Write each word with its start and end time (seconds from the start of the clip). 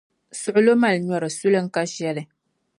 suɣulo 0.41 0.73
mali 0.81 0.99
nyɔri, 0.99 1.29
suli 1.37 1.59
n-ka 1.65 1.81
shɛli. 1.93 2.23